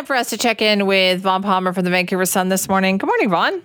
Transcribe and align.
Time 0.00 0.06
for 0.06 0.16
us 0.16 0.30
to 0.30 0.38
check 0.38 0.62
in 0.62 0.86
with 0.86 1.20
Vaughn 1.20 1.42
Palmer 1.42 1.74
from 1.74 1.84
the 1.84 1.90
Vancouver 1.90 2.24
Sun 2.24 2.48
this 2.48 2.70
morning. 2.70 2.96
Good 2.96 3.06
morning, 3.06 3.28
Vaughn. 3.28 3.60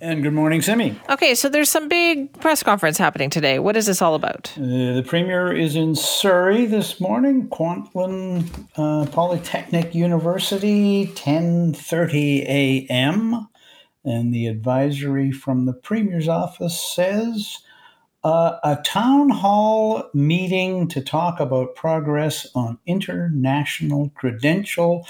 And 0.00 0.20
good 0.20 0.32
morning, 0.32 0.60
Simi. 0.60 1.00
Okay, 1.08 1.36
so 1.36 1.48
there's 1.48 1.70
some 1.70 1.86
big 1.88 2.32
press 2.40 2.60
conference 2.60 2.98
happening 2.98 3.30
today. 3.30 3.60
What 3.60 3.76
is 3.76 3.86
this 3.86 4.02
all 4.02 4.16
about? 4.16 4.52
Uh, 4.56 4.94
the 4.94 5.04
premier 5.06 5.52
is 5.52 5.76
in 5.76 5.94
Surrey 5.94 6.66
this 6.66 7.00
morning, 7.00 7.48
Kwantlen 7.50 8.48
uh, 8.76 9.08
Polytechnic 9.12 9.94
University, 9.94 11.06
10:30 11.14 12.42
a.m. 12.48 13.46
And 14.04 14.34
the 14.34 14.48
advisory 14.48 15.30
from 15.30 15.66
the 15.66 15.72
premier's 15.72 16.26
office 16.26 16.80
says 16.80 17.58
uh, 18.24 18.58
a 18.64 18.82
town 18.82 19.28
hall 19.28 20.10
meeting 20.12 20.88
to 20.88 21.00
talk 21.00 21.38
about 21.38 21.76
progress 21.76 22.44
on 22.56 22.80
international 22.86 24.10
credential 24.16 25.06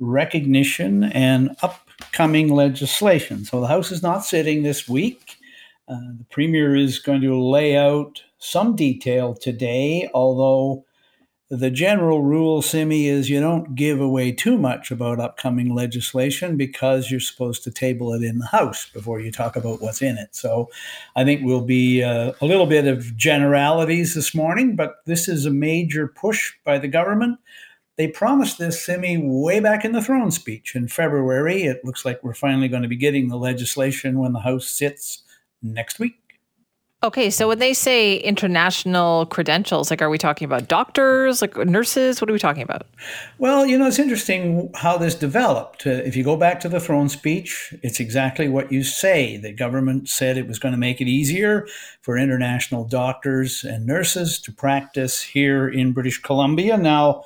recognition 0.00 1.04
and 1.04 1.56
upcoming 1.62 2.48
legislation. 2.48 3.44
So 3.44 3.60
the 3.60 3.66
House 3.66 3.90
is 3.90 4.02
not 4.02 4.24
sitting 4.24 4.62
this 4.62 4.88
week. 4.88 5.36
Uh, 5.88 5.96
the 6.18 6.26
Premier 6.30 6.76
is 6.76 6.98
going 6.98 7.22
to 7.22 7.40
lay 7.40 7.76
out 7.76 8.22
some 8.38 8.76
detail 8.76 9.34
today, 9.34 10.08
although 10.14 10.84
the 11.50 11.70
general 11.70 12.22
rule, 12.22 12.60
Simi, 12.60 13.06
is 13.06 13.30
you 13.30 13.40
don't 13.40 13.74
give 13.74 14.00
away 14.00 14.32
too 14.32 14.58
much 14.58 14.90
about 14.90 15.18
upcoming 15.18 15.74
legislation 15.74 16.58
because 16.58 17.10
you're 17.10 17.20
supposed 17.20 17.64
to 17.64 17.70
table 17.70 18.12
it 18.12 18.22
in 18.22 18.38
the 18.38 18.46
House 18.46 18.90
before 18.90 19.18
you 19.18 19.32
talk 19.32 19.56
about 19.56 19.80
what's 19.80 20.02
in 20.02 20.18
it. 20.18 20.36
So 20.36 20.68
I 21.16 21.24
think 21.24 21.42
we'll 21.42 21.62
be 21.62 22.02
uh, 22.02 22.32
a 22.42 22.46
little 22.46 22.66
bit 22.66 22.86
of 22.86 23.16
generalities 23.16 24.14
this 24.14 24.34
morning, 24.34 24.76
but 24.76 24.96
this 25.06 25.26
is 25.26 25.46
a 25.46 25.50
major 25.50 26.06
push 26.06 26.52
by 26.64 26.78
the 26.78 26.88
government 26.88 27.38
they 27.98 28.06
promised 28.06 28.58
this, 28.58 28.80
Simi, 28.80 29.18
way 29.20 29.58
back 29.58 29.84
in 29.84 29.92
the 29.92 30.00
throne 30.00 30.30
speech 30.30 30.76
in 30.76 30.86
February. 30.86 31.64
It 31.64 31.84
looks 31.84 32.04
like 32.04 32.22
we're 32.22 32.32
finally 32.32 32.68
going 32.68 32.82
to 32.82 32.88
be 32.88 32.96
getting 32.96 33.28
the 33.28 33.36
legislation 33.36 34.20
when 34.20 34.32
the 34.32 34.40
House 34.40 34.68
sits 34.68 35.24
next 35.62 35.98
week. 35.98 36.14
Okay, 37.02 37.30
so 37.30 37.46
when 37.46 37.60
they 37.60 37.74
say 37.74 38.16
international 38.16 39.26
credentials, 39.26 39.90
like 39.90 40.00
are 40.00 40.10
we 40.10 40.18
talking 40.18 40.46
about 40.46 40.66
doctors, 40.66 41.40
like 41.40 41.56
nurses? 41.56 42.20
What 42.20 42.30
are 42.30 42.32
we 42.32 42.40
talking 42.40 42.62
about? 42.62 42.86
Well, 43.38 43.66
you 43.66 43.78
know, 43.78 43.86
it's 43.86 44.00
interesting 44.00 44.70
how 44.74 44.98
this 44.98 45.14
developed. 45.14 45.86
Uh, 45.86 45.90
if 45.90 46.16
you 46.16 46.24
go 46.24 46.36
back 46.36 46.58
to 46.60 46.68
the 46.68 46.80
throne 46.80 47.08
speech, 47.08 47.72
it's 47.82 48.00
exactly 48.00 48.48
what 48.48 48.72
you 48.72 48.82
say. 48.82 49.36
The 49.36 49.52
government 49.52 50.08
said 50.08 50.36
it 50.36 50.48
was 50.48 50.58
going 50.58 50.72
to 50.72 50.78
make 50.78 51.00
it 51.00 51.06
easier 51.06 51.68
for 52.02 52.16
international 52.16 52.84
doctors 52.84 53.62
and 53.62 53.86
nurses 53.86 54.40
to 54.40 54.52
practice 54.52 55.22
here 55.22 55.68
in 55.68 55.92
British 55.92 56.20
Columbia. 56.20 56.76
Now, 56.76 57.24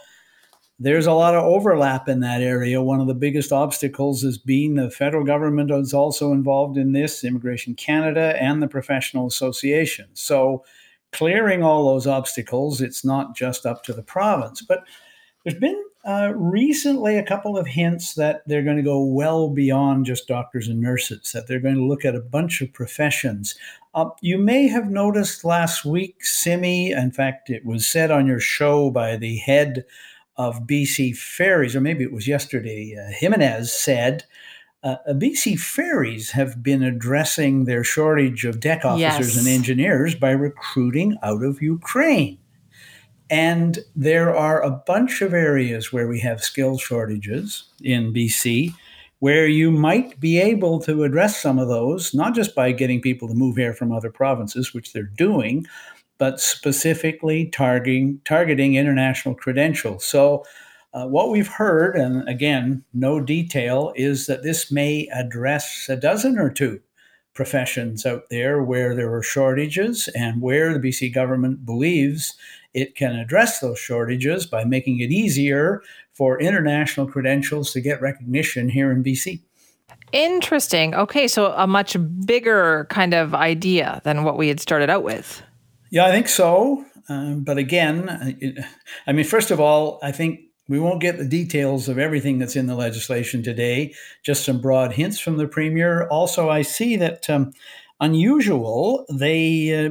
there's 0.83 1.07
a 1.07 1.13
lot 1.13 1.35
of 1.35 1.45
overlap 1.45 2.09
in 2.09 2.21
that 2.21 2.43
area. 2.43 2.83
One 2.83 3.01
of 3.01 3.07
the 3.07 3.15
biggest 3.15 3.53
obstacles 3.53 4.25
is 4.25 4.37
being 4.37 4.75
the 4.75 4.91
federal 4.91 5.25
government 5.25 5.71
is 5.71 5.95
also 5.95 6.33
involved 6.33 6.77
in 6.77 6.93
this, 6.93 7.25
Immigration 7.25 7.75
Canada 7.75 8.35
and 8.41 8.63
the 8.63 8.69
professional 8.69 9.27
association. 9.27 10.09
So 10.15 10.65
clearing 11.13 11.63
all 11.63 11.85
those 11.85 12.07
obstacles, 12.07 12.81
it's 12.81 13.05
not 13.05 13.37
just 13.37 13.65
up 13.65 13.85
to 13.85 13.93
the 13.93 14.03
province. 14.03 14.63
But 14.63 14.85
there's 15.45 15.59
been 15.59 15.81
uh, 16.05 16.33
recently 16.35 17.17
a 17.17 17.25
couple 17.25 17.57
of 17.57 17.67
hints 17.67 18.15
that 18.15 18.43
they're 18.47 18.65
going 18.65 18.77
to 18.77 18.83
go 18.83 19.05
well 19.05 19.49
beyond 19.49 20.07
just 20.07 20.27
doctors 20.27 20.67
and 20.67 20.81
nurses, 20.81 21.31
that 21.33 21.47
they're 21.47 21.61
going 21.61 21.77
to 21.77 21.85
look 21.85 22.05
at 22.05 22.17
a 22.17 22.21
bunch 22.21 22.61
of 22.61 22.73
professions. 22.73 23.55
Uh, 23.95 24.09
you 24.21 24.37
may 24.37 24.67
have 24.67 24.91
noticed 24.91 25.45
last 25.45 25.85
week, 25.85 26.25
Simi, 26.25 26.91
in 26.91 27.13
fact, 27.13 27.51
it 27.51 27.65
was 27.65 27.87
said 27.87 28.11
on 28.11 28.27
your 28.27 28.41
show 28.41 28.91
by 28.91 29.17
the 29.17 29.37
head 29.37 29.85
of 30.37 30.67
BC 30.67 31.17
Ferries, 31.17 31.77
or 31.77 31.81
maybe 31.81 32.05
it 32.05 32.13
was 32.13 32.27
yesterday, 32.27 32.97
uh, 32.97 33.13
Jimenez 33.13 33.73
said 33.73 34.25
uh, 34.83 34.97
uh 35.07 35.13
BC 35.13 35.59
Ferries 35.59 36.31
have 36.31 36.63
been 36.63 36.83
addressing 36.83 37.65
their 37.65 37.85
shortage 37.85 38.45
of 38.45 38.61
deck 38.61 38.85
officers 38.85 39.37
yes. 39.37 39.39
and 39.39 39.49
engineers 39.49 40.15
by 40.15 40.31
recruiting 40.31 41.17
out 41.23 41.43
of 41.43 41.63
Ukraine. 41.63 42.39
And 43.31 43.79
there 43.97 44.37
are 44.37 44.63
a 44.63 44.71
bunch 44.71 45.23
of 45.23 45.33
areas 45.33 45.93
where 45.93 46.07
we 46.07 46.21
have 46.21 46.45
skill 46.45 46.77
shortages 46.77 47.65
in 47.83 48.13
BC 48.13 48.75
where 49.23 49.47
you 49.47 49.71
might 49.71 50.19
be 50.19 50.41
able 50.41 50.81
to 50.81 51.05
address 51.05 51.41
some 51.41 51.57
of 51.57 51.69
those, 51.69 52.13
not 52.13 52.35
just 52.35 52.57
by 52.57 52.73
getting 52.73 53.01
people 53.01 53.29
to 53.29 53.35
move 53.35 53.57
here 53.57 53.73
from 53.73 53.93
other 53.93 54.11
provinces, 54.11 54.75
which 54.75 54.93
they're 54.93 55.05
doing, 55.05 55.65
but 56.23 56.39
specifically 56.39 57.47
targeting 57.47 58.21
targeting 58.25 58.77
international 58.77 59.35
credentials. 59.35 60.05
So, 60.05 60.45
uh, 60.95 61.09
what 61.09 61.31
we've 61.31 61.49
heard, 61.49 61.97
and 61.97 62.29
again, 62.29 62.85
no 62.95 63.19
detail, 63.19 63.93
is 63.97 64.27
that 64.29 64.45
this 64.45 64.71
may 64.71 65.09
address 65.13 65.89
a 65.89 65.97
dozen 65.97 66.39
or 66.39 66.49
two 66.49 66.79
professions 67.35 68.07
out 68.07 68.31
there 68.31 68.63
where 68.63 68.95
there 68.95 69.13
are 69.13 69.23
shortages 69.25 70.09
and 70.15 70.41
where 70.41 70.73
the 70.73 70.79
BC 70.79 71.13
government 71.13 71.67
believes 71.67 72.37
it 72.73 72.95
can 72.95 73.17
address 73.17 73.59
those 73.59 73.81
shortages 73.81 74.47
by 74.47 74.63
making 74.63 75.01
it 75.01 75.11
easier 75.11 75.83
for 76.13 76.41
international 76.41 77.09
credentials 77.09 77.73
to 77.73 77.81
get 77.81 78.01
recognition 78.01 78.69
here 78.69 78.93
in 78.93 79.03
BC. 79.03 79.41
Interesting. 80.13 80.95
Okay, 80.95 81.27
so 81.27 81.47
a 81.57 81.67
much 81.67 81.97
bigger 82.25 82.87
kind 82.91 83.13
of 83.13 83.35
idea 83.35 84.01
than 84.05 84.23
what 84.23 84.39
we 84.39 84.47
had 84.47 84.61
started 84.61 84.89
out 84.89 85.03
with. 85.03 85.43
Yeah, 85.93 86.07
I 86.07 86.11
think 86.11 86.29
so. 86.29 86.87
Um, 87.11 87.45
but 87.45 87.59
again, 87.59 88.09
I 89.07 89.13
mean, 89.13 89.27
first 89.27 89.51
of 89.51 89.61
all, 89.61 89.99
I 90.03 90.11
think 90.11 90.41
we 90.67 90.81
won't 90.81 91.03
get 91.03 91.19
the 91.19 91.29
details 91.29 91.87
of 91.87 91.99
everything 91.99 92.39
that's 92.39 92.57
in 92.57 92.67
the 92.67 92.75
legislation 92.75 93.43
today, 93.43 93.95
just 94.23 94.47
some 94.47 94.59
broad 94.59 94.95
hints 94.95 95.21
from 95.21 95.37
the 95.37 95.47
premier. 95.47 96.09
Also, 96.09 96.49
I 96.49 96.63
see 96.63 96.97
that 96.97 97.29
um, 97.29 97.53
unusual, 98.01 99.05
they, 99.13 99.85
uh, 99.87 99.91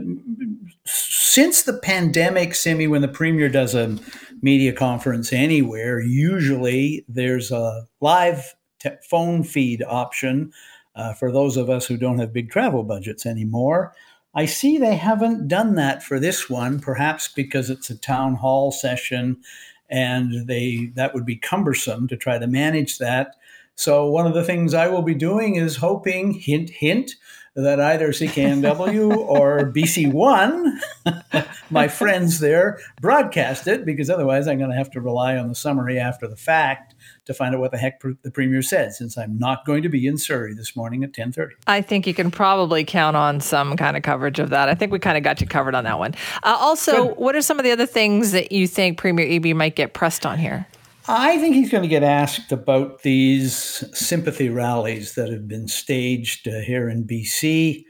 since 0.86 1.62
the 1.62 1.78
pandemic, 1.78 2.56
Simi, 2.56 2.88
when 2.88 3.04
the 3.04 3.08
premier 3.08 3.48
does 3.48 3.76
a 3.76 3.96
media 4.42 4.74
conference 4.74 5.32
anywhere, 5.32 6.00
usually 6.00 7.06
there's 7.10 7.52
a 7.52 7.86
live 8.00 8.56
te- 8.80 8.90
phone 9.08 9.44
feed 9.44 9.84
option 9.88 10.52
uh, 10.96 11.14
for 11.14 11.32
those 11.32 11.58
of 11.58 11.70
us 11.70 11.86
who 11.86 11.96
don't 11.96 12.18
have 12.18 12.34
big 12.34 12.50
travel 12.50 12.82
budgets 12.82 13.28
anymore. 13.28 13.94
I 14.34 14.46
see 14.46 14.78
they 14.78 14.96
haven't 14.96 15.48
done 15.48 15.76
that 15.76 16.04
for 16.04 16.20
this 16.20 16.50
one, 16.50 16.80
perhaps 16.80 17.28
because 17.28 17.70
it's 17.70 17.90
a 17.90 17.98
town 17.98 18.36
hall 18.36 18.72
session 18.72 19.42
and 19.90 20.48
they 20.48 20.92
that 20.96 21.14
would 21.14 21.26
be 21.26 21.36
cumbersome 21.36 22.08
to 22.08 22.16
try 22.16 22.40
to 22.40 22.48
manage 22.48 22.98
that. 23.00 23.36
So 23.76 24.06
one 24.06 24.26
of 24.26 24.34
the 24.34 24.44
things 24.44 24.74
I 24.74 24.88
will 24.88 25.02
be 25.02 25.16
doing 25.16 25.56
is 25.56 25.76
hoping 25.76 26.34
hint 26.34 26.70
hint 26.70 27.12
that 27.56 27.82
either 27.82 28.10
CKNW 28.10 29.16
or 29.18 29.72
BC1, 29.74 31.46
my 31.70 31.88
friends 31.88 32.40
there, 32.40 32.80
broadcast 33.02 33.68
it 33.68 33.84
because 33.86 34.10
otherwise 34.10 34.48
I'm 34.48 34.58
going 34.58 34.70
to 34.70 34.76
have 34.76 34.92
to 34.92 35.02
rely 35.02 35.36
on 35.36 35.50
the 35.50 35.56
summary 35.56 36.00
after 36.00 36.28
the 36.28 36.38
fact 36.38 36.96
to 37.26 37.34
find 37.34 37.54
out 37.54 37.60
what 37.60 37.72
the 37.72 37.78
heck 37.78 38.00
the 38.00 38.32
premier 38.32 38.62
said 38.62 38.94
since 38.94 39.18
I'm 39.18 39.38
not 39.38 39.66
going 39.66 39.84
to 39.84 39.90
be 39.90 40.08
in 40.08 40.18
Surrey 40.18 40.54
this 40.54 40.76
morning 40.76 41.04
at 41.04 41.12
10:30. 41.12 41.52
I 41.68 41.82
think 41.82 42.08
you 42.08 42.14
can 42.14 42.32
probably 42.32 42.86
count 42.86 43.18
on 43.18 43.42
some 43.42 43.76
kind 43.76 43.98
of 43.98 44.04
coverage 44.04 44.40
of 44.40 44.50
that. 44.52 44.70
I 44.70 44.76
think 44.76 44.92
we 44.92 45.00
kind 45.00 45.18
of 45.18 45.24
got 45.24 45.42
you 45.42 45.48
covered 45.48 45.76
on 45.76 45.84
that 45.84 46.00
one. 46.00 46.16
Uh, 46.44 46.58
also, 46.60 47.10
Good. 47.10 47.18
what 47.18 47.36
are 47.36 47.42
some 47.42 47.60
of 47.60 47.66
the 47.66 47.72
other 47.72 47.86
things 47.86 48.32
that 48.32 48.52
you 48.52 48.66
think 48.66 48.98
Premier 48.98 49.26
Eby 49.26 49.54
might 49.56 49.76
get 49.76 49.94
pressed 49.94 50.26
on 50.26 50.40
here? 50.40 50.68
I 51.14 51.38
think 51.40 51.56
he's 51.56 51.70
going 51.70 51.84
to 51.84 51.90
get 51.90 52.04
asked 52.04 52.54
about 52.54 53.02
these 53.02 53.84
sympathy 53.94 54.48
rallies 54.48 55.16
that 55.16 55.30
have 55.30 55.46
been 55.46 55.68
staged 55.68 56.48
uh, 56.48 56.60
here 56.62 56.88
in 56.88 57.04
BC 57.04 57.84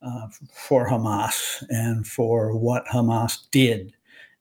uh, 0.00 0.28
for 0.54 0.88
Hamas 0.88 1.64
and 1.70 2.06
for 2.06 2.56
what 2.56 2.86
Hamas 2.86 3.50
did 3.50 3.94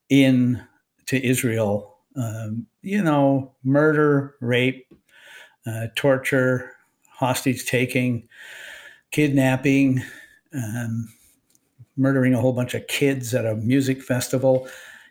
in 0.09 0.63
to 1.07 1.25
Israel 1.25 1.97
um, 2.15 2.67
you 2.81 3.01
know, 3.01 3.53
murder, 3.63 4.35
rape, 4.41 4.87
uh, 5.65 5.87
torture, 5.95 6.73
hostage 7.09 7.65
taking, 7.65 8.27
kidnapping, 9.12 10.03
um, 10.53 11.12
murdering 11.95 12.33
a 12.33 12.39
whole 12.39 12.53
bunch 12.53 12.73
of 12.73 12.85
kids 12.88 13.33
at 13.33 13.45
a 13.45 13.56
music 13.56 14.01
festival. 14.01 14.67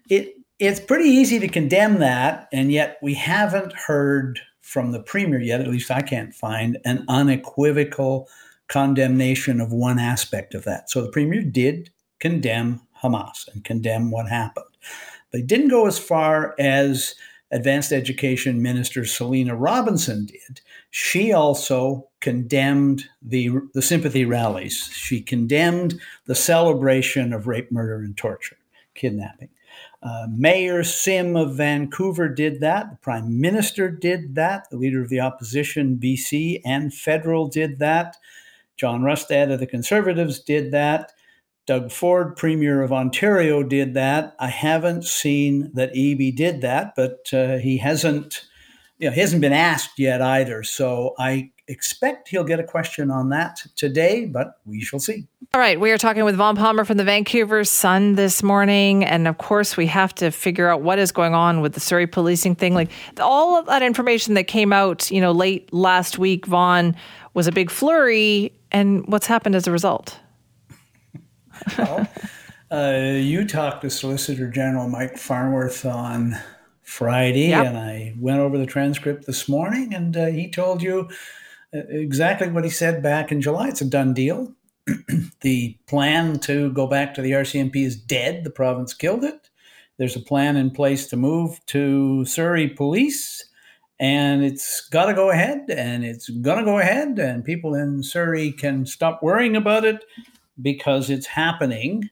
It 0.09 0.36
it's 0.59 0.81
pretty 0.81 1.09
easy 1.09 1.39
to 1.39 1.49
condemn 1.49 1.99
that, 1.99 2.49
and 2.53 2.73
yet 2.73 2.99
we 3.03 3.15
haven't 3.15 3.73
heard 3.73 4.41
from 4.61 4.93
the 4.93 5.03
premier 5.03 5.41
yet. 5.41 5.61
At 5.61 5.69
least 5.69 5.91
I 5.91 6.03
can't 6.03 6.35
find 6.35 6.79
an 6.85 7.05
unequivocal 7.09 8.29
condemnation 8.69 9.61
of 9.61 9.73
one 9.73 9.99
aspect 9.99 10.55
of 10.55 10.65
that. 10.65 10.91
So 10.91 11.03
the 11.03 11.11
premier 11.11 11.43
did 11.43 11.91
condemn 12.19 12.81
Hamas 13.03 13.47
and 13.53 13.65
condemn 13.65 14.11
what 14.11 14.29
happened. 14.29 14.65
They 15.31 15.43
didn't 15.43 15.69
go 15.69 15.87
as 15.87 15.99
far 15.99 16.55
as 16.59 17.15
Advanced 17.53 17.93
Education 17.93 18.63
Minister 18.63 19.05
Selina 19.05 19.55
Robinson 19.55 20.27
did. 20.27 20.61
She 20.91 21.33
also 21.33 22.09
condemned 22.21 23.05
the, 23.23 23.51
the 23.75 23.83
sympathy 23.83 24.25
rallies. 24.25 24.91
She 24.93 25.21
condemned 25.21 26.01
the 26.25 26.35
celebration 26.35 27.33
of 27.33 27.47
rape, 27.47 27.71
murder, 27.71 27.99
and 27.99 28.17
torture, 28.17 28.57
kidnapping. 28.95 29.51
Uh, 30.07 30.29
Mayor 30.31 30.85
Sim 30.85 31.35
of 31.35 31.57
Vancouver 31.57 32.29
did 32.29 32.61
that. 32.61 32.91
The 32.91 32.97
Prime 32.99 33.41
Minister 33.41 33.91
did 33.91 34.37
that. 34.37 34.71
The 34.71 34.77
Leader 34.77 35.03
of 35.03 35.09
the 35.09 35.19
Opposition, 35.19 35.99
BC 36.01 36.61
and 36.65 36.95
federal, 36.95 37.49
did 37.49 37.81
that. 37.81 38.17
John 38.77 39.03
Rustad 39.03 39.51
of 39.51 39.59
the 39.59 39.67
Conservatives 39.67 40.39
did 40.39 40.71
that. 40.71 41.11
Doug 41.67 41.91
Ford, 41.91 42.37
Premier 42.37 42.83
of 42.83 42.93
Ontario, 42.93 43.65
did 43.65 43.95
that. 43.95 44.37
I 44.39 44.47
haven't 44.47 45.05
seen 45.05 45.73
that 45.75 45.93
Eby 45.93 46.37
did 46.37 46.61
that, 46.61 46.95
but 46.95 47.27
uh, 47.33 47.57
he 47.57 47.79
hasn't. 47.79 48.47
You 48.99 49.09
know, 49.09 49.15
he 49.15 49.21
hasn't 49.21 49.43
been 49.43 49.53
asked 49.53 49.99
yet 49.99 50.23
either. 50.23 50.63
So 50.63 51.15
I 51.19 51.51
expect 51.69 52.29
he'll 52.29 52.45
get 52.45 52.61
a 52.61 52.65
question 52.65 53.11
on 53.11 53.31
that 53.31 53.61
today, 53.77 54.27
but 54.27 54.59
we 54.65 54.81
shall 54.81 55.01
see. 55.01 55.27
All 55.55 55.61
right. 55.61 55.79
We 55.81 55.91
are 55.91 55.99
talking 55.99 56.25
with 56.25 56.37
Vaughn 56.37 56.57
Palmer 56.57 56.85
from 56.85 56.97
the 56.97 57.05
Vancouver 57.05 57.65
Sun 57.65 58.15
this 58.15 58.43
morning. 58.43 59.05
And 59.05 59.27
of 59.27 59.39
course, 59.39 59.77
we 59.77 59.87
have 59.87 60.15
to 60.17 60.31
figure 60.31 60.69
out 60.69 60.83
what 60.83 60.99
is 60.99 61.13
going 61.13 61.35
on 61.35 61.61
with 61.61 61.75
the 61.75 61.81
Surrey 61.81 62.07
policing 62.07 62.55
thing. 62.55 62.75
Like 62.75 62.91
all 63.19 63.57
of 63.57 63.67
that 63.67 63.83
information 63.83 64.35
that 64.35 64.45
came 64.45 64.73
out, 64.73 65.11
you 65.11 65.21
know, 65.21 65.33
late 65.33 65.73
last 65.73 66.19
week, 66.19 66.47
Vaughn, 66.47 66.95
was 67.35 67.47
a 67.47 67.53
big 67.53 67.71
flurry. 67.71 68.53
And 68.71 69.07
what's 69.07 69.27
happened 69.27 69.55
as 69.55 69.67
a 69.67 69.73
result? 69.73 70.19
well, 71.79 72.09
uh, 72.71 73.17
you 73.17 73.47
talked 73.47 73.83
to 73.83 73.91
Solicitor 73.91 74.51
General 74.51 74.89
Mike 74.89 75.17
Farnworth 75.17 75.85
on 75.85 76.37
Friday, 76.83 77.49
yep. 77.49 77.67
and 77.67 77.77
I 77.77 78.15
went 78.19 78.39
over 78.39 78.59
the 78.59 78.67
transcript 78.67 79.27
this 79.27 79.49
morning, 79.49 79.93
and 79.93 80.17
uh, 80.17 80.27
he 80.27 80.49
told 80.49 80.83
you 80.83 81.09
exactly 81.89 82.49
what 82.49 82.65
he 82.65 82.71
said 82.71 83.03
back 83.03 83.33
in 83.33 83.41
July. 83.41 83.69
It's 83.69 83.81
a 83.81 83.85
done 83.85 84.15
deal. 84.15 84.55
the 85.41 85.77
plan 85.87 86.39
to 86.41 86.73
go 86.73 86.87
back 86.87 87.15
to 87.15 87.23
the 87.23 87.33
RCMP 87.33 87.77
is 87.77 87.97
dead. 87.97 88.45
The 88.45 88.51
province 88.51 88.95
killed 88.95 89.25
it. 89.25 89.51
There's 89.99 90.17
a 90.17 90.21
plan 90.21 90.57
in 90.57 90.71
place 90.71 91.07
to 91.09 91.17
move 91.17 91.65
to 91.67 92.25
Surrey 92.27 92.69
Police, 92.69 93.45
and 93.99 94.45
it's 94.45 94.87
got 94.91 95.07
to 95.07 95.15
go 95.15 95.31
ahead, 95.31 95.71
and 95.71 96.05
it's 96.05 96.29
going 96.29 96.59
to 96.59 96.65
go 96.65 96.79
ahead, 96.79 97.19
and 97.19 97.45
people 97.45 97.75
in 97.75 98.03
Surrey 98.03 98.53
can 98.53 98.85
stop 98.85 99.23
worrying 99.23 99.57
about 99.57 99.85
it 99.85 100.05
because 100.61 101.09
it's 101.09 101.27
happening. 101.27 102.11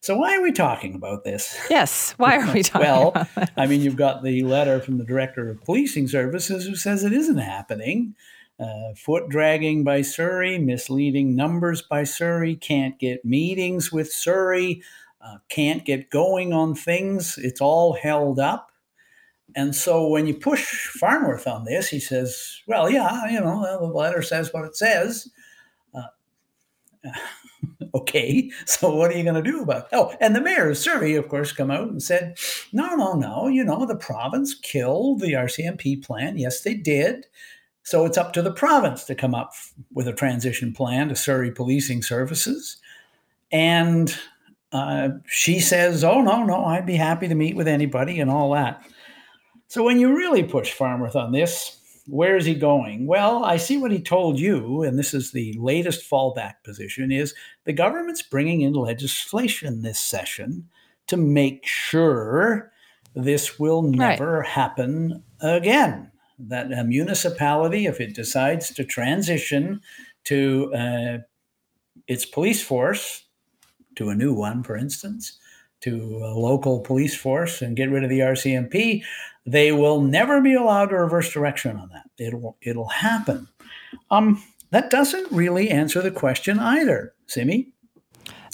So 0.00 0.16
why 0.16 0.36
are 0.36 0.42
we 0.42 0.52
talking 0.52 0.94
about 0.94 1.24
this? 1.24 1.58
Yes, 1.68 2.14
why 2.16 2.38
are 2.38 2.52
we 2.52 2.62
talking? 2.64 2.86
well, 2.86 3.28
I 3.56 3.66
mean, 3.66 3.82
you've 3.82 3.96
got 3.96 4.22
the 4.22 4.42
letter 4.44 4.80
from 4.80 4.98
the 4.98 5.04
director 5.04 5.50
of 5.50 5.62
policing 5.64 6.08
services 6.08 6.66
who 6.66 6.76
says 6.76 7.04
it 7.04 7.12
isn't 7.12 7.38
happening. 7.38 8.14
Uh, 8.58 8.92
foot 8.96 9.28
dragging 9.28 9.84
by 9.84 10.02
Surrey, 10.02 10.58
misleading 10.58 11.36
numbers 11.36 11.80
by 11.82 12.02
Surrey, 12.02 12.56
can't 12.56 12.98
get 12.98 13.24
meetings 13.24 13.92
with 13.92 14.12
Surrey, 14.12 14.82
uh, 15.20 15.38
can't 15.48 15.84
get 15.84 16.10
going 16.10 16.52
on 16.52 16.74
things. 16.74 17.38
It's 17.38 17.60
all 17.60 17.92
held 17.92 18.40
up. 18.40 18.72
And 19.54 19.74
so 19.74 20.08
when 20.08 20.26
you 20.26 20.34
push 20.34 20.88
Farnworth 20.88 21.46
on 21.46 21.64
this, 21.64 21.88
he 21.88 22.00
says, 22.00 22.60
well, 22.66 22.90
yeah, 22.90 23.30
you 23.30 23.40
know, 23.40 23.78
the 23.80 23.86
letter 23.86 24.22
says 24.22 24.52
what 24.52 24.64
it 24.64 24.76
says. 24.76 25.28
Uh, 25.94 27.10
okay, 27.94 28.50
so 28.66 28.94
what 28.94 29.10
are 29.10 29.16
you 29.16 29.22
going 29.22 29.42
to 29.42 29.50
do 29.50 29.62
about 29.62 29.84
it? 29.84 29.88
Oh, 29.92 30.14
and 30.20 30.34
the 30.34 30.40
mayor 30.40 30.70
of 30.70 30.78
Surrey, 30.78 31.14
of 31.14 31.28
course, 31.28 31.52
come 31.52 31.70
out 31.70 31.88
and 31.88 32.02
said, 32.02 32.36
no, 32.72 32.94
no, 32.94 33.14
no, 33.14 33.46
you 33.48 33.64
know, 33.64 33.86
the 33.86 33.96
province 33.96 34.54
killed 34.54 35.20
the 35.20 35.32
RCMP 35.32 36.04
plan. 36.04 36.36
Yes, 36.36 36.60
they 36.60 36.74
did. 36.74 37.26
So 37.88 38.04
it's 38.04 38.18
up 38.18 38.34
to 38.34 38.42
the 38.42 38.52
province 38.52 39.04
to 39.04 39.14
come 39.14 39.34
up 39.34 39.54
with 39.94 40.06
a 40.06 40.12
transition 40.12 40.74
plan 40.74 41.08
to 41.08 41.16
Surrey 41.16 41.50
policing 41.50 42.02
services. 42.02 42.76
And 43.50 44.14
uh, 44.72 45.08
she 45.26 45.58
says, 45.58 46.04
Oh, 46.04 46.20
no, 46.20 46.44
no, 46.44 46.66
I'd 46.66 46.84
be 46.84 46.96
happy 46.96 47.28
to 47.28 47.34
meet 47.34 47.56
with 47.56 47.66
anybody 47.66 48.20
and 48.20 48.30
all 48.30 48.52
that. 48.52 48.86
So 49.68 49.82
when 49.82 49.98
you 49.98 50.14
really 50.14 50.42
push 50.42 50.70
Farnworth 50.70 51.16
on 51.16 51.32
this, 51.32 52.02
where 52.06 52.36
is 52.36 52.44
he 52.44 52.54
going? 52.54 53.06
Well, 53.06 53.42
I 53.42 53.56
see 53.56 53.78
what 53.78 53.90
he 53.90 54.02
told 54.02 54.38
you, 54.38 54.82
and 54.82 54.98
this 54.98 55.14
is 55.14 55.32
the 55.32 55.54
latest 55.58 56.10
fallback 56.10 56.56
position, 56.64 57.10
is 57.10 57.34
the 57.64 57.72
government's 57.72 58.20
bringing 58.20 58.60
in 58.60 58.74
legislation 58.74 59.80
this 59.80 59.98
session 59.98 60.68
to 61.06 61.16
make 61.16 61.66
sure 61.66 62.70
this 63.14 63.58
will 63.58 63.80
never 63.80 64.40
right. 64.40 64.46
happen 64.46 65.22
again 65.40 66.10
that 66.38 66.72
a 66.72 66.84
municipality, 66.84 67.86
if 67.86 68.00
it 68.00 68.14
decides 68.14 68.72
to 68.74 68.84
transition 68.84 69.80
to 70.24 70.72
uh, 70.74 71.18
its 72.06 72.24
police 72.24 72.62
force, 72.62 73.24
to 73.96 74.10
a 74.10 74.14
new 74.14 74.32
one, 74.32 74.62
for 74.62 74.76
instance, 74.76 75.38
to 75.80 76.20
a 76.22 76.34
local 76.34 76.80
police 76.80 77.16
force 77.16 77.62
and 77.62 77.76
get 77.76 77.90
rid 77.90 78.04
of 78.04 78.10
the 78.10 78.20
RCMP, 78.20 79.02
they 79.46 79.72
will 79.72 80.00
never 80.00 80.40
be 80.40 80.54
allowed 80.54 80.86
to 80.86 80.96
reverse 80.96 81.32
direction 81.32 81.76
on 81.76 81.88
that. 81.90 82.08
It'll 82.18 82.56
it'll 82.62 82.88
happen. 82.88 83.48
Um, 84.10 84.42
that 84.70 84.90
doesn't 84.90 85.32
really 85.32 85.70
answer 85.70 86.02
the 86.02 86.10
question 86.10 86.58
either, 86.58 87.14
Simi. 87.26 87.72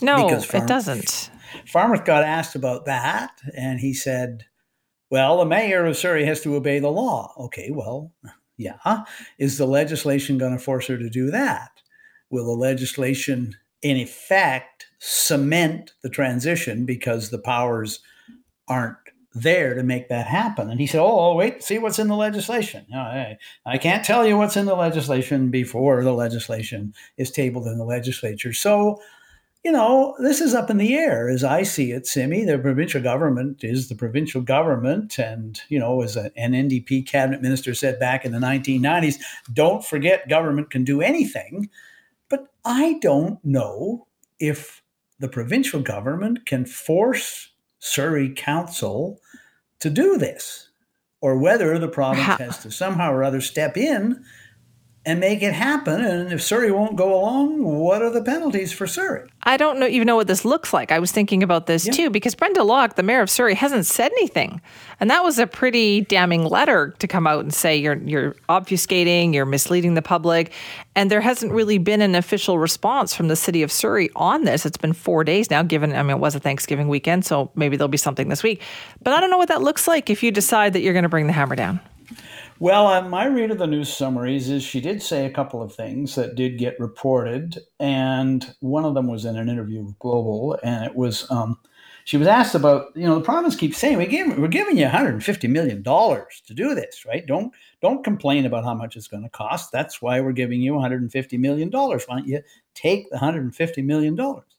No, 0.01 0.41
Farm- 0.41 0.65
it 0.65 0.69
doesn't. 0.69 1.31
Farnworth 1.67 2.05
got 2.05 2.25
asked 2.25 2.55
about 2.55 2.85
that, 2.87 3.33
and 3.57 3.81
he 3.81 3.95
said, 3.95 4.45
well, 5.15 5.39
the 5.39 5.45
mayor 5.45 5.87
of 5.87 5.97
Surrey 5.97 6.25
has 6.25 6.41
to 6.41 6.57
obey 6.57 6.81
the 6.81 6.91
law. 6.91 7.33
Okay, 7.39 7.71
well, 7.71 8.11
yeah. 8.57 9.05
Is 9.39 9.59
the 9.59 9.65
legislation 9.65 10.39
going 10.39 10.51
to 10.51 10.59
force 10.59 10.89
her 10.89 10.99
to 10.99 11.09
do 11.09 11.31
that? 11.31 11.71
Will 12.31 12.47
the 12.47 12.61
legislation, 12.61 13.55
in 13.81 13.97
effect, 13.97 14.87
cement 14.99 15.93
the 16.03 16.09
transition 16.09 16.85
because 16.85 17.31
the 17.31 17.39
powers 17.39 18.01
aren't 18.67 18.97
there 19.33 19.75
to 19.75 19.85
make 19.85 20.09
that 20.09 20.27
happen? 20.27 20.69
And 20.69 20.81
he 20.81 20.87
said, 20.89 21.01
Oh, 21.01 21.37
wait, 21.37 21.63
see 21.63 21.79
what's 21.79 22.01
in 22.01 22.09
the 22.09 22.17
legislation. 22.17 22.85
I, 22.93 23.79
can't 23.79 24.05
tell 24.05 24.27
you 24.27 24.37
what's 24.37 24.57
in 24.57 24.67
the 24.67 24.75
legislation 24.75 25.49
before 25.49 26.03
the 26.03 26.13
legislation 26.13 26.93
is 27.17 27.31
tabled 27.31 27.69
in 27.69 27.79
the 27.79 27.85
legislature. 27.85 28.53
So 28.53 29.01
you 29.65 29.73
know, 29.73 30.15
this 30.19 30.43
is 30.43 30.53
up 30.53 30.69
in 30.69 30.77
the 30.77 30.95
air 30.95 31.31
as 31.31 31.43
I 31.43 31.63
see 31.63 31.91
it, 31.91 32.07
Simi. 32.07 32.45
The 32.45 32.59
provincial 32.59 33.01
government 33.01 33.65
is 33.65 33.89
the 33.89 33.95
provincial 33.95 34.43
government. 34.43 35.19
And, 35.19 35.59
you 35.71 35.79
know, 35.79 36.03
as 36.03 36.17
an 36.17 36.31
NDP 36.37 37.07
cabinet 37.07 37.41
minister 37.41 37.73
said 37.73 37.99
back 37.99 38.27
in 38.27 38.33
the 38.33 38.39
1990s, 38.39 39.17
don't 39.53 39.83
forget 39.83 40.29
government 40.29 40.71
can 40.71 40.85
do 40.85 41.01
anything. 41.01 41.71
But 42.29 42.49
I 42.67 42.99
don't 43.01 43.43
know 43.43 44.07
if 44.39 44.83
the 45.19 45.29
provincial 45.29 45.81
government 45.81 46.45
can 46.45 46.67
force 46.67 47.49
Surrey 47.79 48.35
Council 48.35 49.19
to 49.81 49.89
do 49.89 50.19
this 50.19 50.69
or 51.23 51.39
whether 51.39 51.79
the 51.79 51.89
province 51.89 52.39
has 52.39 52.59
to 52.59 52.71
somehow 52.71 53.11
or 53.11 53.25
other 53.25 53.41
step 53.41 53.79
in 53.79 54.23
and 55.07 55.21
make 55.21 55.43
it 55.43 55.53
happen. 55.53 56.03
And 56.03 56.33
if 56.33 56.43
Surrey 56.43 56.71
won't 56.71 56.97
go 56.97 57.15
along, 57.15 57.63
what 57.63 58.01
are 58.01 58.11
the 58.11 58.23
penalties 58.23 58.73
for 58.73 58.87
Surrey? 58.87 59.29
I 59.43 59.59
don't 59.59 59.79
know, 59.79 59.87
even 59.87 60.07
know 60.07 60.17
what 60.17 60.29
this 60.29 60.45
looks 60.45 60.73
like. 60.73 60.91
I 60.91 60.99
was 60.99 61.13
thinking 61.13 61.43
about 61.43 61.67
this 61.67 61.87
yeah. 61.87 61.93
too, 61.93 62.11
because 62.11 62.35
Brenda 62.35 62.63
Locke, 62.63 62.97
the 62.97 63.03
mayor 63.03 63.21
of 63.21 63.29
Surrey, 63.29 63.55
hasn't 63.55 63.85
said 63.85 64.11
anything. 64.13 64.63
And 65.01 65.11
that 65.11 65.23
was 65.23 65.39
a 65.39 65.47
pretty 65.47 66.01
damning 66.03 66.45
letter 66.45 66.95
to 66.99 67.07
come 67.07 67.27
out 67.27 67.41
and 67.41 67.53
say 67.53 67.77
you're 67.77 67.97
you're 67.97 68.33
obfuscating, 68.49 69.35
you're 69.35 69.45
misleading 69.45 69.95
the 69.95 70.03
public. 70.03 70.53
And 70.97 71.11
there 71.11 71.21
hasn't 71.21 71.53
really 71.53 71.79
been 71.79 72.01
an 72.01 72.15
official 72.15 72.59
response 72.59 73.15
from 73.15 73.29
the 73.29 73.37
city 73.37 73.63
of 73.63 73.71
Surrey 73.71 74.09
on 74.17 74.45
this. 74.45 74.65
It's 74.65 74.79
been 74.79 74.93
four 74.95 75.25
days 75.25 75.51
now, 75.51 75.63
given 75.63 75.95
I 75.95 76.03
mean 76.03 76.13
it 76.13 76.21
was 76.21 76.35
a 76.35 76.41
Thanksgiving 76.41 76.89
weekend, 76.89 77.27
so 77.27 77.51
maybe 77.55 77.77
there'll 77.77 77.89
be 77.89 77.99
something 77.99 78.29
this 78.29 78.43
week. 78.43 78.63
But 79.03 79.13
I 79.13 79.21
don't 79.21 79.31
know 79.31 79.39
what 79.39 79.49
that 79.49 79.61
looks 79.61 79.87
like 79.87 80.09
if 80.09 80.23
you 80.23 80.31
decide 80.31 80.73
that 80.73 80.81
you're 80.81 80.95
going 80.95 81.03
to 81.03 81.09
bring 81.11 81.27
the 81.27 81.33
hammer 81.33 81.57
down. 81.57 81.81
Well, 82.65 82.87
uh, 82.87 83.03
my 83.03 83.27
read 83.27 83.51
of 83.51 83.59
the 83.59 83.67
news 83.67 83.93
summaries 83.93 84.49
is 84.49 84.63
she 84.63 84.81
did 84.81 85.03
say 85.03 85.27
a 85.27 85.31
couple 85.31 85.61
of 85.61 85.75
things 85.75 86.15
that 86.15 86.35
did 86.35 86.57
get 86.57 86.81
reported, 86.81 87.59
and 87.79 88.55
one 88.61 88.87
of 88.87 88.95
them 88.95 89.07
was 89.07 89.27
in 89.27 89.37
an 89.37 89.51
interview 89.51 89.85
with 89.85 89.99
Global, 89.99 90.59
and 90.63 90.83
it 90.83 90.95
was 90.95 91.31
um, 91.31 91.59
she 92.07 92.17
was 92.17 92.27
asked 92.27 92.55
about 92.55 92.87
you 92.97 93.03
know 93.03 93.17
the 93.17 93.21
province 93.21 93.55
keeps 93.55 93.77
saying 93.77 93.99
we 93.99 94.07
give, 94.07 94.39
we're 94.39 94.49
giving 94.49 94.79
you 94.79 94.85
150 94.85 95.47
million 95.47 95.83
dollars 95.83 96.43
to 96.47 96.55
do 96.55 96.75
this, 96.75 97.05
right? 97.05 97.27
Don't 97.27 97.53
don't 97.83 98.03
complain 98.03 98.47
about 98.47 98.65
how 98.65 98.73
much 98.73 98.97
it's 98.97 99.09
going 99.09 99.25
to 99.25 99.29
cost. 99.29 99.71
That's 99.71 100.01
why 100.01 100.23
we're 100.23 100.33
giving 100.33 100.63
you 100.63 100.73
150 100.73 101.37
million 101.37 101.69
dollars. 101.69 102.05
Why 102.07 102.17
don't 102.17 102.29
you 102.29 102.41
take 102.75 103.11
the 103.11 103.17
150 103.17 103.83
million 103.83 104.15
dollars? 104.15 104.57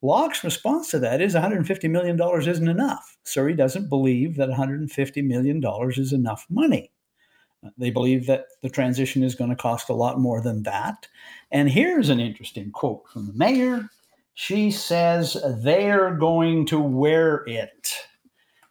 Locke's 0.00 0.42
response 0.42 0.90
to 0.90 0.98
that 1.00 1.20
is 1.20 1.34
$150 1.34 1.90
million 1.90 2.18
isn't 2.48 2.68
enough. 2.68 3.18
Surrey 3.24 3.54
doesn't 3.54 3.90
believe 3.90 4.36
that 4.36 4.48
$150 4.48 5.24
million 5.26 5.62
is 5.96 6.12
enough 6.12 6.46
money. 6.48 6.92
They 7.78 7.90
believe 7.90 8.26
that 8.26 8.46
the 8.62 8.70
transition 8.70 9.22
is 9.22 9.34
going 9.34 9.50
to 9.50 9.56
cost 9.56 9.88
a 9.88 9.94
lot 9.94 10.20
more 10.20 10.40
than 10.40 10.62
that. 10.64 11.06
And 11.50 11.70
here's 11.70 12.08
an 12.08 12.20
interesting 12.20 12.70
quote 12.70 13.08
from 13.12 13.26
the 13.26 13.32
mayor. 13.32 13.88
She 14.34 14.70
says 14.70 15.36
they're 15.62 16.14
going 16.14 16.66
to 16.66 16.78
wear 16.78 17.44
it. 17.46 17.94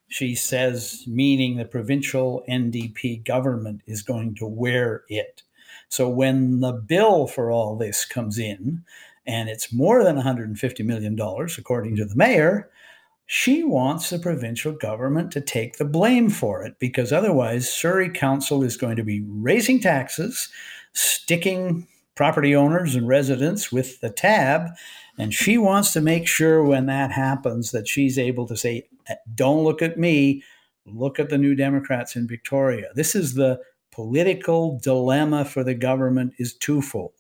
She 0.08 0.36
says, 0.36 1.04
meaning 1.08 1.58
the 1.58 1.66
provincial 1.66 2.44
NDP 2.48 3.26
government 3.26 3.82
is 3.88 4.02
going 4.02 4.36
to 4.36 4.46
wear 4.46 5.04
it. 5.10 5.42
So 5.90 6.08
when 6.08 6.60
the 6.60 6.74
bill 6.74 7.28
for 7.28 7.52
all 7.52 7.76
this 7.76 8.06
comes 8.06 8.38
in, 8.38 8.84
and 9.26 9.50
it's 9.50 9.74
more 9.74 10.04
than 10.04 10.18
$150 10.18 10.86
million, 10.86 11.20
according 11.58 11.96
to 11.96 12.06
the 12.06 12.16
mayor, 12.16 12.70
she 13.26 13.64
wants 13.64 14.10
the 14.10 14.20
provincial 14.20 14.72
government 14.72 15.32
to 15.32 15.42
take 15.42 15.78
the 15.78 15.86
blame 15.86 16.30
for 16.30 16.64
it 16.64 16.78
because 16.80 17.12
otherwise 17.12 17.72
Surrey 17.72 18.10
Council 18.10 18.64
is 18.64 18.78
going 18.78 18.96
to 18.98 19.04
be 19.04 19.24
raising 19.28 19.80
taxes, 19.80 20.50
sticking 20.94 21.88
property 22.14 22.56
owners 22.56 22.96
and 22.96 23.08
residents 23.08 23.72
with 23.72 24.00
the 24.00 24.10
tab. 24.10 24.70
And 25.18 25.34
she 25.34 25.58
wants 25.58 25.92
to 25.94 26.02
make 26.02 26.28
sure 26.28 26.64
when 26.64 26.86
that 26.86 27.12
happens 27.12 27.72
that 27.72 27.88
she's 27.88 28.20
able 28.20 28.48
to 28.48 28.56
say, 28.56 28.88
don't 29.34 29.64
look 29.64 29.82
at 29.82 29.98
me, 29.98 30.44
look 30.86 31.20
at 31.20 31.30
the 31.30 31.38
New 31.38 31.56
Democrats 31.56 32.16
in 32.16 32.28
Victoria. 32.28 32.90
This 32.96 33.16
is 33.16 33.34
the 33.34 33.60
political 33.92 34.80
dilemma 34.84 35.46
for 35.46 35.64
the 35.64 35.74
government 35.74 36.34
is 36.38 36.54
twofold. 36.54 37.14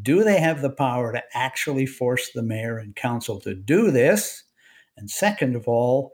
Do 0.00 0.22
they 0.22 0.38
have 0.38 0.62
the 0.62 0.70
power 0.70 1.12
to 1.12 1.22
actually 1.34 1.86
force 1.86 2.30
the 2.30 2.42
mayor 2.42 2.78
and 2.78 2.94
council 2.94 3.40
to 3.40 3.54
do 3.54 3.90
this? 3.90 4.44
And 5.00 5.10
second 5.10 5.56
of 5.56 5.66
all, 5.66 6.12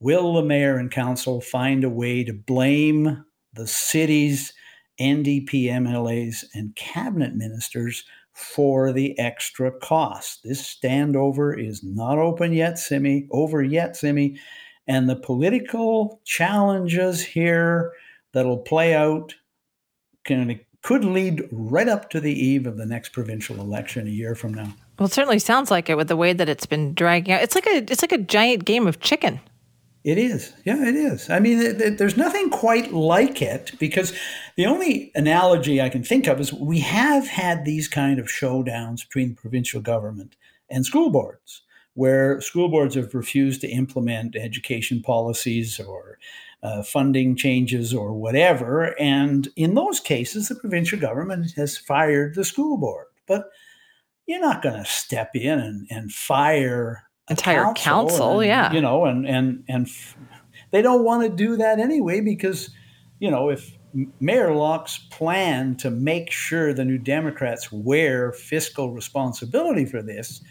will 0.00 0.34
the 0.34 0.42
mayor 0.42 0.76
and 0.76 0.90
council 0.90 1.40
find 1.40 1.84
a 1.84 1.88
way 1.88 2.24
to 2.24 2.32
blame 2.34 3.24
the 3.52 3.66
city's 3.66 4.52
NDP 5.00 5.66
MLAs 5.66 6.44
and 6.52 6.76
cabinet 6.76 7.34
ministers 7.34 8.04
for 8.32 8.92
the 8.92 9.18
extra 9.18 9.70
cost? 9.70 10.42
This 10.42 10.62
standover 10.62 11.58
is 11.58 11.82
not 11.84 12.18
open 12.18 12.52
yet, 12.52 12.78
Simi, 12.78 13.28
over 13.30 13.62
yet, 13.62 13.96
Simi. 13.96 14.38
And 14.86 15.08
the 15.08 15.16
political 15.16 16.20
challenges 16.24 17.22
here 17.22 17.92
that'll 18.32 18.58
play 18.58 18.94
out 18.94 19.34
can, 20.24 20.60
could 20.82 21.04
lead 21.04 21.48
right 21.52 21.88
up 21.88 22.10
to 22.10 22.20
the 22.20 22.32
eve 22.32 22.66
of 22.66 22.76
the 22.76 22.86
next 22.86 23.10
provincial 23.10 23.60
election 23.60 24.06
a 24.06 24.10
year 24.10 24.34
from 24.34 24.52
now. 24.52 24.74
Well, 24.98 25.06
it 25.06 25.12
certainly 25.12 25.38
sounds 25.38 25.70
like 25.70 25.90
it 25.90 25.96
with 25.96 26.08
the 26.08 26.16
way 26.16 26.32
that 26.32 26.48
it's 26.48 26.66
been 26.66 26.94
dragging 26.94 27.34
out. 27.34 27.42
It's 27.42 27.54
like 27.54 27.66
a 27.66 27.78
it's 27.78 28.02
like 28.02 28.12
a 28.12 28.18
giant 28.18 28.64
game 28.64 28.86
of 28.86 29.00
chicken. 29.00 29.40
It 30.04 30.18
is. 30.18 30.52
Yeah, 30.66 30.86
it 30.86 30.94
is. 30.94 31.30
I 31.30 31.40
mean, 31.40 31.58
it, 31.60 31.80
it, 31.80 31.98
there's 31.98 32.16
nothing 32.16 32.50
quite 32.50 32.92
like 32.92 33.40
it 33.40 33.72
because 33.80 34.12
the 34.54 34.66
only 34.66 35.10
analogy 35.14 35.80
I 35.80 35.88
can 35.88 36.04
think 36.04 36.26
of 36.26 36.38
is 36.38 36.52
we 36.52 36.80
have 36.80 37.26
had 37.26 37.64
these 37.64 37.88
kind 37.88 38.18
of 38.18 38.26
showdowns 38.26 39.08
between 39.08 39.34
provincial 39.34 39.80
government 39.80 40.36
and 40.68 40.84
school 40.84 41.08
boards, 41.08 41.62
where 41.94 42.38
school 42.42 42.68
boards 42.68 42.96
have 42.96 43.14
refused 43.14 43.62
to 43.62 43.68
implement 43.68 44.36
education 44.36 45.00
policies 45.00 45.80
or 45.80 46.18
uh, 46.62 46.82
funding 46.82 47.34
changes 47.34 47.94
or 47.94 48.12
whatever. 48.12 48.94
And 49.00 49.48
in 49.56 49.74
those 49.74 50.00
cases, 50.00 50.48
the 50.48 50.54
provincial 50.54 50.98
government 50.98 51.52
has 51.56 51.78
fired 51.78 52.34
the 52.34 52.44
school 52.44 52.76
board. 52.76 53.06
But 53.26 53.50
you're 54.26 54.40
not 54.40 54.62
going 54.62 54.76
to 54.76 54.88
step 54.88 55.30
in 55.34 55.58
and, 55.58 55.86
and 55.90 56.12
fire 56.12 57.04
entire 57.30 57.64
council, 57.74 57.84
council 57.84 58.40
and, 58.40 58.48
yeah. 58.48 58.72
you 58.72 58.80
know 58.80 59.06
and 59.06 59.26
and 59.26 59.64
and 59.68 59.86
f- 59.86 60.16
they 60.72 60.82
don't 60.82 61.04
want 61.04 61.22
to 61.22 61.28
do 61.34 61.56
that 61.56 61.78
anyway 61.78 62.20
because 62.20 62.70
you 63.18 63.30
know 63.30 63.48
if 63.48 63.78
mayor 64.20 64.54
locke's 64.54 64.98
plan 65.10 65.74
to 65.76 65.90
make 65.90 66.30
sure 66.30 66.74
the 66.74 66.84
new 66.84 66.98
democrats 66.98 67.72
wear 67.72 68.32
fiscal 68.32 68.92
responsibility 68.92 69.86
for 69.86 70.02
this 70.02 70.42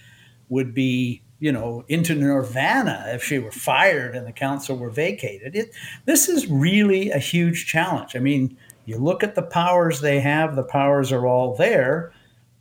would 0.50 0.74
be 0.74 1.22
you 1.40 1.52
know 1.52 1.84
into 1.90 2.16
nirvana 2.16 3.04
if 3.10 3.24
she 3.24 3.38
were 3.38 3.52
fired 3.52 4.16
and 4.16 4.26
the 4.26 4.32
council 4.32 4.78
were 4.78 4.90
vacated. 4.90 5.56
It 5.56 5.76
this 6.06 6.30
is 6.30 6.48
really 6.48 7.12
a 7.12 7.18
huge 7.18 7.66
challenge. 7.66 8.16
I 8.16 8.20
mean 8.20 8.58
you 8.86 8.98
look 8.98 9.24
at 9.24 9.36
the 9.36 9.42
powers 9.42 10.00
they 10.00 10.22
have 10.22 10.56
the 10.56 10.64
powers 10.64 11.12
are 11.12 11.28
all 11.28 11.56
there 11.56 12.14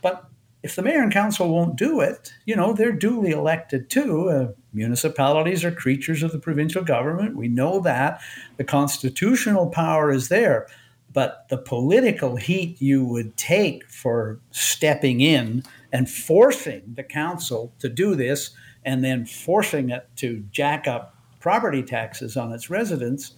but 0.02 0.28
if 0.62 0.76
the 0.76 0.82
mayor 0.82 1.02
and 1.02 1.12
council 1.12 1.48
won't 1.48 1.76
do 1.76 2.00
it, 2.00 2.32
you 2.44 2.54
know, 2.54 2.72
they're 2.72 2.92
duly 2.92 3.30
elected 3.30 3.90
too. 3.90 4.28
Uh, 4.28 4.52
municipalities 4.72 5.64
are 5.64 5.72
creatures 5.72 6.22
of 6.22 6.32
the 6.32 6.38
provincial 6.38 6.84
government. 6.84 7.36
We 7.36 7.48
know 7.48 7.80
that. 7.80 8.20
The 8.56 8.64
constitutional 8.64 9.68
power 9.68 10.10
is 10.10 10.28
there. 10.28 10.68
But 11.12 11.46
the 11.50 11.58
political 11.58 12.36
heat 12.36 12.80
you 12.80 13.04
would 13.04 13.36
take 13.36 13.86
for 13.90 14.40
stepping 14.50 15.20
in 15.20 15.62
and 15.92 16.08
forcing 16.08 16.94
the 16.94 17.02
council 17.02 17.74
to 17.80 17.88
do 17.88 18.14
this 18.14 18.50
and 18.84 19.04
then 19.04 19.26
forcing 19.26 19.90
it 19.90 20.08
to 20.16 20.44
jack 20.50 20.86
up 20.86 21.16
property 21.38 21.82
taxes 21.82 22.36
on 22.36 22.52
its 22.52 22.70
residents, 22.70 23.34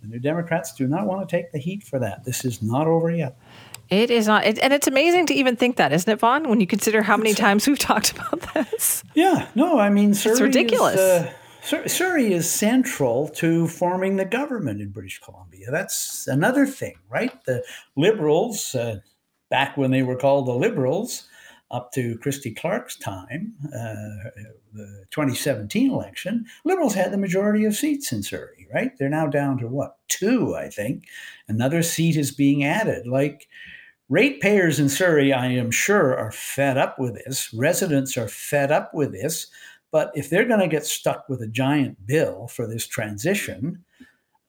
the 0.00 0.08
New 0.08 0.18
Democrats 0.18 0.74
do 0.74 0.88
not 0.88 1.06
want 1.06 1.26
to 1.26 1.36
take 1.36 1.52
the 1.52 1.58
heat 1.58 1.84
for 1.84 2.00
that. 2.00 2.24
This 2.24 2.44
is 2.44 2.60
not 2.60 2.88
over 2.88 3.10
yet. 3.10 3.38
It 3.92 4.10
is 4.10 4.26
not, 4.26 4.46
it, 4.46 4.58
and 4.58 4.72
it's 4.72 4.86
amazing 4.86 5.26
to 5.26 5.34
even 5.34 5.54
think 5.54 5.76
that, 5.76 5.92
isn't 5.92 6.10
it, 6.10 6.18
Vaughn? 6.18 6.48
When 6.48 6.60
you 6.60 6.66
consider 6.66 7.02
how 7.02 7.18
many 7.18 7.34
times 7.34 7.68
we've 7.68 7.78
talked 7.78 8.12
about 8.12 8.40
this. 8.54 9.04
Yeah, 9.14 9.48
no, 9.54 9.78
I 9.78 9.90
mean, 9.90 10.14
Surrey 10.14 10.32
it's 10.32 10.40
ridiculous. 10.40 10.94
Is, 10.94 11.74
uh, 11.74 11.88
Surrey 11.88 12.32
is 12.32 12.50
central 12.50 13.28
to 13.28 13.68
forming 13.68 14.16
the 14.16 14.24
government 14.24 14.80
in 14.80 14.88
British 14.88 15.20
Columbia. 15.20 15.70
That's 15.70 16.26
another 16.26 16.64
thing, 16.66 16.94
right? 17.10 17.32
The 17.44 17.62
Liberals, 17.94 18.74
uh, 18.74 19.00
back 19.50 19.76
when 19.76 19.90
they 19.90 20.02
were 20.02 20.16
called 20.16 20.46
the 20.46 20.54
Liberals, 20.54 21.28
up 21.70 21.92
to 21.92 22.16
Christy 22.18 22.52
Clark's 22.52 22.96
time, 22.96 23.54
uh, 23.66 24.30
the 24.72 25.04
2017 25.10 25.90
election, 25.90 26.46
Liberals 26.64 26.94
had 26.94 27.12
the 27.12 27.18
majority 27.18 27.64
of 27.64 27.74
seats 27.74 28.10
in 28.10 28.22
Surrey, 28.22 28.66
right? 28.72 28.96
They're 28.98 29.08
now 29.08 29.26
down 29.26 29.58
to 29.58 29.68
what, 29.68 29.96
two, 30.08 30.54
I 30.54 30.68
think. 30.68 31.04
Another 31.48 31.82
seat 31.82 32.16
is 32.16 32.30
being 32.30 32.64
added. 32.64 33.06
Like, 33.06 33.48
Ratepayers 34.12 34.78
in 34.78 34.90
Surrey, 34.90 35.32
I 35.32 35.46
am 35.46 35.70
sure, 35.70 36.14
are 36.14 36.30
fed 36.30 36.76
up 36.76 36.98
with 36.98 37.14
this. 37.14 37.50
Residents 37.54 38.18
are 38.18 38.28
fed 38.28 38.70
up 38.70 38.92
with 38.92 39.10
this. 39.10 39.46
But 39.90 40.12
if 40.14 40.28
they're 40.28 40.44
going 40.44 40.60
to 40.60 40.68
get 40.68 40.84
stuck 40.84 41.30
with 41.30 41.40
a 41.40 41.46
giant 41.46 42.06
bill 42.06 42.46
for 42.48 42.66
this 42.66 42.86
transition, 42.86 43.82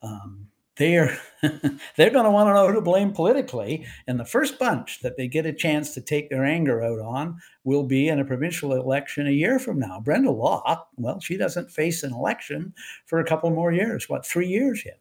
um, 0.02 0.48
they're 0.76 1.18
they're 1.40 2.10
going 2.10 2.26
to 2.26 2.30
want 2.30 2.48
to 2.48 2.52
know 2.52 2.66
who 2.66 2.74
to 2.74 2.82
blame 2.82 3.12
politically. 3.12 3.86
And 4.06 4.20
the 4.20 4.26
first 4.26 4.58
bunch 4.58 5.00
that 5.00 5.16
they 5.16 5.28
get 5.28 5.46
a 5.46 5.52
chance 5.52 5.94
to 5.94 6.02
take 6.02 6.28
their 6.28 6.44
anger 6.44 6.82
out 6.82 6.98
on 6.98 7.40
will 7.62 7.84
be 7.84 8.08
in 8.08 8.20
a 8.20 8.24
provincial 8.24 8.74
election 8.74 9.26
a 9.26 9.30
year 9.30 9.58
from 9.58 9.78
now. 9.78 9.98
Brenda 9.98 10.30
Locke, 10.30 10.88
well, 10.98 11.20
she 11.20 11.38
doesn't 11.38 11.70
face 11.70 12.02
an 12.02 12.12
election 12.12 12.74
for 13.06 13.18
a 13.18 13.24
couple 13.24 13.48
more 13.48 13.72
years. 13.72 14.10
What, 14.10 14.26
three 14.26 14.48
years 14.48 14.84
yet? 14.84 14.98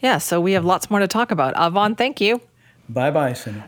Yeah, 0.00 0.18
so 0.18 0.42
we 0.42 0.52
have 0.52 0.66
lots 0.66 0.90
more 0.90 1.00
to 1.00 1.08
talk 1.08 1.30
about. 1.30 1.54
Vaughn, 1.72 1.94
thank 1.94 2.20
you. 2.20 2.42
Bye 2.88 3.10
bye, 3.10 3.34
Simi. 3.34 3.62